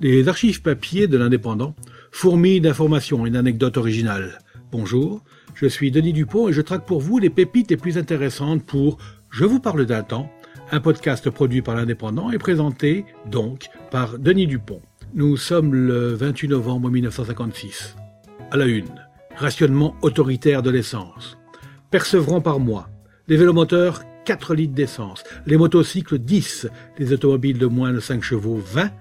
Les 0.00 0.28
archives 0.28 0.62
papier 0.62 1.08
de 1.08 1.18
l'Indépendant 1.18 1.74
fourmillent 2.12 2.60
d'informations 2.60 3.26
et 3.26 3.30
d'anecdotes 3.30 3.78
originales. 3.78 4.38
Bonjour, 4.70 5.24
je 5.54 5.66
suis 5.66 5.90
Denis 5.90 6.12
Dupont 6.12 6.48
et 6.48 6.52
je 6.52 6.60
traque 6.60 6.86
pour 6.86 7.00
vous 7.00 7.18
les 7.18 7.30
pépites 7.30 7.68
les 7.68 7.76
plus 7.76 7.98
intéressantes 7.98 8.64
pour 8.64 8.98
Je 9.28 9.44
vous 9.44 9.58
parle 9.58 9.86
d'un 9.86 10.04
temps, 10.04 10.30
un 10.70 10.78
podcast 10.78 11.28
produit 11.30 11.62
par 11.62 11.74
l'Indépendant 11.74 12.30
et 12.30 12.38
présenté 12.38 13.06
donc 13.26 13.70
par 13.90 14.20
Denis 14.20 14.46
Dupont. 14.46 14.82
Nous 15.14 15.36
sommes 15.36 15.74
le 15.74 16.14
28 16.14 16.46
novembre 16.46 16.90
1956. 16.90 17.96
À 18.52 18.56
la 18.56 18.66
une, 18.66 19.04
rationnement 19.34 19.96
autoritaire 20.02 20.62
de 20.62 20.70
l'essence. 20.70 21.38
Percevront 21.90 22.40
par 22.40 22.60
mois 22.60 22.88
des 23.26 23.36
vélomoteurs 23.36 24.04
4 24.26 24.54
litres 24.54 24.74
d'essence, 24.74 25.24
les 25.44 25.56
motocycles 25.56 26.18
10, 26.18 26.68
les 26.98 27.12
automobiles 27.12 27.58
de 27.58 27.66
moins 27.66 27.92
de 27.92 27.98
5 27.98 28.22
chevaux 28.22 28.62
20, 28.64 28.92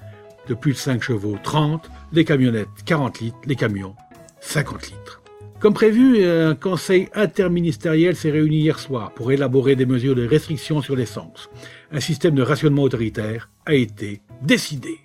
de 0.47 0.53
plus 0.53 0.73
de 0.73 0.77
5 0.77 1.01
chevaux 1.01 1.37
30, 1.43 1.89
les 2.13 2.25
camionnettes 2.25 2.67
40 2.85 3.19
litres, 3.19 3.37
les 3.45 3.55
camions 3.55 3.95
50 4.39 4.87
litres. 4.87 5.21
Comme 5.59 5.73
prévu, 5.73 6.23
un 6.23 6.53
conseil 6.53 7.09
interministériel 7.15 8.15
s'est 8.15 8.29
réuni 8.29 8.57
hier 8.57 8.79
soir 8.79 9.11
pour 9.13 9.31
élaborer 9.31 9.75
des 9.75 9.87
mesures 9.87 10.13
de 10.13 10.27
restriction 10.27 10.81
sur 10.81 10.95
l'essence. 10.95 11.49
Un 11.91 11.99
système 11.99 12.35
de 12.35 12.43
rationnement 12.43 12.83
autoritaire 12.83 13.49
a 13.65 13.73
été 13.73 14.21
décidé. 14.43 14.99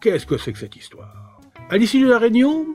Qu'est-ce 0.00 0.24
que 0.24 0.38
c'est 0.38 0.52
que 0.52 0.58
cette 0.58 0.76
histoire? 0.76 1.40
À 1.68 1.76
l'issue 1.76 2.00
de 2.00 2.08
la 2.08 2.18
réunion, 2.18 2.66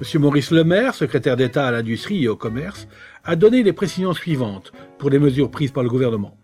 M. 0.00 0.22
Maurice 0.22 0.50
Lemaire, 0.50 0.94
secrétaire 0.94 1.36
d'État 1.36 1.66
à 1.66 1.70
l'industrie 1.70 2.24
et 2.24 2.28
au 2.28 2.36
commerce, 2.36 2.88
a 3.24 3.36
donné 3.36 3.62
les 3.62 3.74
précisions 3.74 4.14
suivantes 4.14 4.72
pour 4.98 5.10
les 5.10 5.18
mesures 5.18 5.50
prises 5.50 5.72
par 5.72 5.82
le 5.82 5.90
gouvernement. 5.90 6.38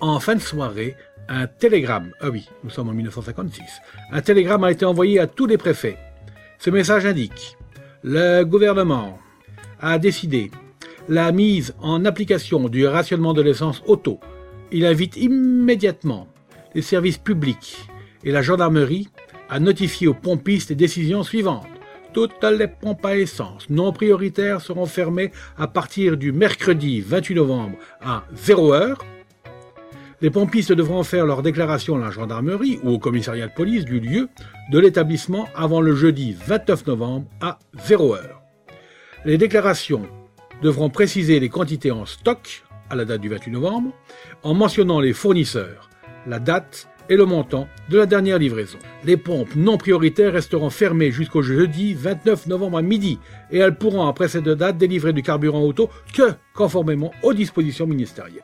En 0.00 0.20
fin 0.20 0.36
de 0.36 0.40
soirée, 0.40 0.94
un 1.28 1.46
télégramme, 1.46 2.10
ah 2.20 2.30
oui, 2.30 2.48
nous 2.64 2.70
sommes 2.70 2.88
en 2.88 2.92
1956, 2.92 3.62
un 4.12 4.20
télégramme 4.20 4.64
a 4.64 4.70
été 4.70 4.84
envoyé 4.84 5.20
à 5.20 5.26
tous 5.26 5.46
les 5.46 5.58
préfets. 5.58 5.98
Ce 6.58 6.70
message 6.70 7.06
indique 7.06 7.56
le 8.02 8.44
gouvernement 8.44 9.18
a 9.80 9.98
décidé 9.98 10.50
la 11.08 11.32
mise 11.32 11.74
en 11.80 12.04
application 12.04 12.68
du 12.68 12.86
rationnement 12.86 13.34
de 13.34 13.42
l'essence 13.42 13.82
auto. 13.86 14.20
Il 14.70 14.84
invite 14.84 15.16
immédiatement 15.16 16.28
les 16.74 16.82
services 16.82 17.18
publics 17.18 17.76
et 18.24 18.30
la 18.30 18.42
gendarmerie 18.42 19.08
à 19.48 19.58
notifier 19.58 20.06
aux 20.06 20.14
pompistes 20.14 20.70
les 20.70 20.76
décisions 20.76 21.22
suivantes. 21.22 21.66
Toutes 22.12 22.44
les 22.44 22.68
pompes 22.68 23.04
à 23.04 23.16
essence 23.16 23.68
non 23.70 23.92
prioritaires 23.92 24.60
seront 24.60 24.86
fermées 24.86 25.32
à 25.56 25.66
partir 25.66 26.16
du 26.16 26.32
mercredi 26.32 27.00
28 27.00 27.34
novembre 27.34 27.78
à 28.00 28.24
0 28.34 28.72
heure 28.72 29.04
les 30.20 30.30
pompistes 30.30 30.72
devront 30.72 31.02
faire 31.04 31.26
leur 31.26 31.42
déclaration 31.42 31.96
à 31.96 32.00
la 32.00 32.10
gendarmerie 32.10 32.80
ou 32.82 32.90
au 32.90 32.98
commissariat 32.98 33.46
de 33.46 33.54
police 33.54 33.84
du 33.84 34.00
lieu 34.00 34.28
de 34.70 34.78
l'établissement 34.78 35.48
avant 35.54 35.80
le 35.80 35.94
jeudi 35.94 36.36
29 36.46 36.86
novembre 36.86 37.26
à 37.40 37.58
0 37.84 38.14
heure. 38.14 38.42
Les 39.24 39.38
déclarations 39.38 40.02
devront 40.62 40.90
préciser 40.90 41.38
les 41.38 41.48
quantités 41.48 41.90
en 41.90 42.04
stock 42.04 42.64
à 42.90 42.96
la 42.96 43.04
date 43.04 43.20
du 43.20 43.28
28 43.28 43.52
novembre 43.52 43.92
en 44.42 44.54
mentionnant 44.54 45.00
les 45.00 45.12
fournisseurs, 45.12 45.88
la 46.26 46.40
date 46.40 46.88
et 47.08 47.16
le 47.16 47.24
montant 47.24 47.68
de 47.88 47.98
la 47.98 48.06
dernière 48.06 48.38
livraison. 48.38 48.78
Les 49.04 49.16
pompes 49.16 49.54
non 49.54 49.78
prioritaires 49.78 50.32
resteront 50.32 50.70
fermées 50.70 51.10
jusqu'au 51.10 51.42
jeudi 51.42 51.94
29 51.94 52.48
novembre 52.48 52.78
à 52.78 52.82
midi 52.82 53.18
et 53.50 53.58
elles 53.58 53.76
pourront 53.76 54.06
après 54.06 54.28
cette 54.28 54.48
date 54.48 54.78
délivrer 54.78 55.12
du 55.12 55.22
carburant 55.22 55.62
auto 55.62 55.88
que 56.12 56.34
conformément 56.54 57.12
aux 57.22 57.32
dispositions 57.32 57.86
ministérielles. 57.86 58.42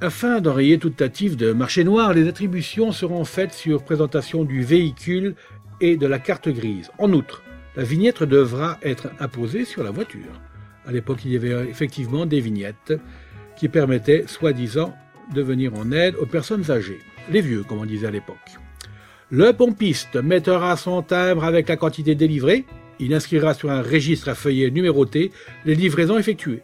Afin 0.00 0.40
d'enrayer 0.40 0.78
toute 0.78 0.96
tentative 0.96 1.36
de 1.36 1.52
marché 1.52 1.84
noir, 1.84 2.12
les 2.12 2.26
attributions 2.26 2.92
seront 2.92 3.24
faites 3.24 3.52
sur 3.52 3.84
présentation 3.84 4.44
du 4.44 4.62
véhicule 4.62 5.34
et 5.80 5.96
de 5.96 6.06
la 6.06 6.18
carte 6.18 6.48
grise. 6.48 6.90
En 6.98 7.12
outre, 7.12 7.42
la 7.76 7.84
vignette 7.84 8.22
devra 8.22 8.78
être 8.82 9.08
imposée 9.20 9.64
sur 9.64 9.84
la 9.84 9.90
voiture. 9.90 10.40
À 10.86 10.92
l'époque, 10.92 11.24
il 11.24 11.32
y 11.32 11.36
avait 11.36 11.68
effectivement 11.68 12.26
des 12.26 12.40
vignettes 12.40 12.94
qui 13.56 13.68
permettaient, 13.68 14.24
soi-disant, 14.26 14.94
de 15.34 15.42
venir 15.42 15.74
en 15.74 15.92
aide 15.92 16.16
aux 16.16 16.26
personnes 16.26 16.70
âgées. 16.70 17.00
Les 17.30 17.40
vieux, 17.40 17.62
comme 17.62 17.78
on 17.78 17.86
disait 17.86 18.08
à 18.08 18.10
l'époque. 18.10 18.36
Le 19.30 19.52
pompiste 19.52 20.16
mettra 20.16 20.76
son 20.76 21.02
timbre 21.02 21.44
avec 21.44 21.68
la 21.68 21.76
quantité 21.76 22.14
délivrée. 22.14 22.66
Il 22.98 23.14
inscrira 23.14 23.54
sur 23.54 23.70
un 23.70 23.82
registre 23.82 24.28
à 24.28 24.34
feuillet 24.34 24.70
numéroté 24.70 25.30
les 25.64 25.74
livraisons 25.74 26.18
effectuées. 26.18 26.62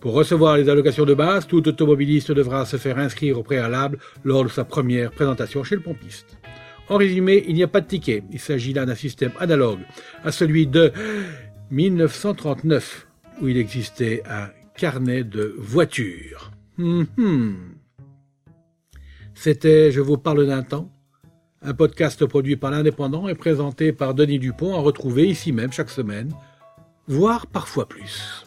Pour 0.00 0.14
recevoir 0.14 0.56
les 0.56 0.70
allocations 0.70 1.04
de 1.04 1.12
base, 1.12 1.46
tout 1.46 1.68
automobiliste 1.68 2.32
devra 2.32 2.64
se 2.64 2.78
faire 2.78 2.98
inscrire 2.98 3.38
au 3.38 3.42
préalable 3.42 3.98
lors 4.24 4.44
de 4.44 4.48
sa 4.48 4.64
première 4.64 5.10
présentation 5.10 5.62
chez 5.62 5.76
le 5.76 5.82
pompiste. 5.82 6.38
En 6.88 6.96
résumé, 6.96 7.44
il 7.46 7.54
n'y 7.54 7.62
a 7.62 7.68
pas 7.68 7.82
de 7.82 7.86
ticket. 7.86 8.22
Il 8.32 8.40
s'agit 8.40 8.72
là 8.72 8.86
d'un 8.86 8.94
système 8.94 9.32
analogue 9.38 9.80
à 10.24 10.32
celui 10.32 10.66
de 10.66 10.90
1939, 11.70 13.06
où 13.42 13.48
il 13.48 13.58
existait 13.58 14.22
un 14.28 14.48
carnet 14.74 15.22
de 15.22 15.54
voitures. 15.58 16.50
Hum, 16.78 17.06
hum. 17.18 17.56
C'était 19.34 19.92
Je 19.92 20.00
vous 20.00 20.16
parle 20.16 20.46
d'un 20.46 20.62
temps, 20.62 20.90
un 21.62 21.74
podcast 21.74 22.24
produit 22.24 22.56
par 22.56 22.70
l'Indépendant 22.70 23.28
et 23.28 23.34
présenté 23.34 23.92
par 23.92 24.14
Denis 24.14 24.38
Dupont 24.38 24.74
à 24.74 24.80
retrouver 24.80 25.28
ici 25.28 25.52
même 25.52 25.72
chaque 25.72 25.90
semaine, 25.90 26.32
voire 27.06 27.46
parfois 27.46 27.86
plus. 27.86 28.46